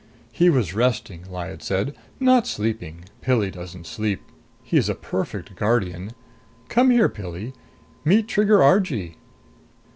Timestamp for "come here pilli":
6.69-7.53